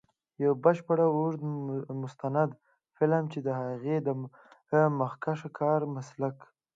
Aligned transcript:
یو 0.43 0.51
بشپړ 0.63 0.97
اوږد 1.17 1.41
مستند 2.01 2.49
فلم، 2.95 3.23
چې 3.33 3.39
د 3.47 3.49
هغې 3.61 3.97
د 4.05 4.07
مخکښ 4.99 5.39
کاري 5.57 5.87
مسلک. 5.95 6.37